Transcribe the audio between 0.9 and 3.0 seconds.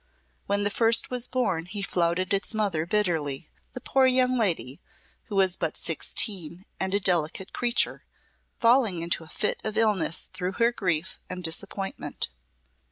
was born he flouted its mother